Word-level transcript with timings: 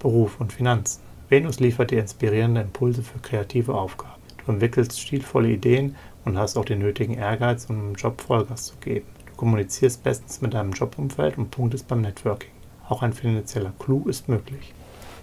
Beruf 0.00 0.40
und 0.40 0.52
Finanzen. 0.52 1.00
Venus 1.28 1.60
liefert 1.60 1.92
dir 1.92 2.00
inspirierende 2.00 2.62
Impulse 2.62 3.04
für 3.04 3.20
kreative 3.20 3.72
Aufgaben. 3.72 4.20
Du 4.44 4.50
entwickelst 4.50 5.00
stilvolle 5.00 5.50
Ideen 5.50 5.94
und 6.24 6.36
hast 6.36 6.56
auch 6.56 6.64
den 6.64 6.80
nötigen 6.80 7.14
Ehrgeiz, 7.14 7.66
um 7.66 7.90
im 7.90 7.94
Job 7.94 8.20
Vollgas 8.20 8.64
zu 8.64 8.74
geben. 8.78 9.06
Du 9.26 9.34
kommunizierst 9.36 10.02
bestens 10.02 10.40
mit 10.40 10.54
deinem 10.54 10.72
Jobumfeld 10.72 11.38
und 11.38 11.52
punktest 11.52 11.86
beim 11.86 12.00
Networking. 12.00 12.50
Auch 12.88 13.02
ein 13.02 13.12
finanzieller 13.12 13.72
Clou 13.78 14.08
ist 14.08 14.28
möglich. 14.28 14.74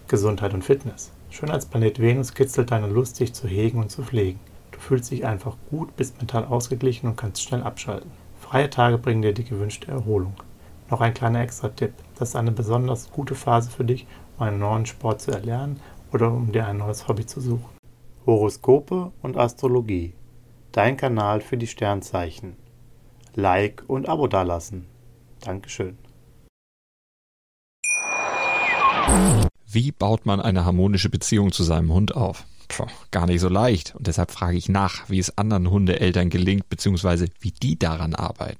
Gesundheit 0.08 0.54
und 0.54 0.64
Fitness. 0.64 1.12
Schon 1.30 1.52
als 1.52 1.66
Planet 1.66 2.00
Venus 2.00 2.34
kitzelt 2.34 2.72
deine 2.72 2.88
Lust, 2.88 3.20
dich 3.20 3.34
zu 3.34 3.50
hegen 3.50 3.80
und 3.80 3.92
zu 3.92 4.04
pflegen. 4.04 4.40
Du 4.72 4.80
fühlst 4.80 5.12
dich 5.12 5.26
einfach 5.26 5.58
gut, 5.70 5.98
bist 5.98 6.20
mental 6.20 6.46
ausgeglichen 6.46 7.10
und 7.10 7.18
kannst 7.18 7.44
schnell 7.44 7.62
abschalten. 7.62 8.12
Freie 8.40 8.70
Tage 8.70 8.98
bringen 8.98 9.22
dir 9.22 9.34
die 9.34 9.44
gewünschte 9.44 9.92
Erholung. 9.92 10.36
Noch 10.94 11.02
ein 11.02 11.16
kleiner 11.16 11.42
Extra-Tipp. 11.42 11.92
Das 12.20 12.30
ist 12.30 12.36
eine 12.36 12.52
besonders 12.52 13.10
gute 13.10 13.34
Phase 13.34 13.72
für 13.72 13.84
dich, 13.84 14.06
um 14.38 14.46
einen 14.46 14.60
neuen 14.60 14.86
Sport 14.86 15.24
zu 15.24 15.32
erlernen 15.32 15.80
oder 16.12 16.32
um 16.32 16.52
dir 16.52 16.68
ein 16.68 16.78
neues 16.78 17.08
Hobby 17.08 17.26
zu 17.26 17.42
suchen. 17.42 17.66
Horoskope 18.28 19.12
und 19.24 19.36
Astrologie. 19.36 20.14
Dein 20.72 20.96
Kanal 20.96 21.42
für 21.42 21.58
die 21.58 21.66
Sternzeichen. 21.66 22.58
Like 23.34 23.84
und 23.88 24.08
Abo 24.08 24.28
dalassen. 24.28 24.86
Dankeschön. 25.42 25.98
Wie 29.66 29.92
baut 29.92 30.28
man 30.28 30.42
eine 30.42 30.64
harmonische 30.64 31.10
Beziehung 31.10 31.52
zu 31.52 31.64
seinem 31.64 31.92
Hund 31.92 32.16
auf? 32.16 32.46
Puh, 32.68 32.86
gar 33.10 33.26
nicht 33.26 33.42
so 33.42 33.50
leicht. 33.50 33.96
Und 33.96 34.06
deshalb 34.06 34.30
frage 34.30 34.58
ich 34.58 34.70
nach, 34.70 35.10
wie 35.10 35.18
es 35.18 35.40
anderen 35.40 35.72
Hundeeltern 35.72 36.30
gelingt, 36.30 36.70
beziehungsweise 36.70 37.30
wie 37.40 37.52
die 37.52 37.80
daran 37.80 38.14
arbeiten. 38.14 38.60